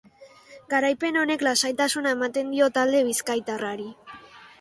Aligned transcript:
Garaipen 0.69 1.19
honek 1.23 1.43
lasaitasuna 1.47 2.13
ematen 2.17 2.49
dio 2.55 2.71
talde 2.79 3.03
bizkaitarrari. 3.11 3.87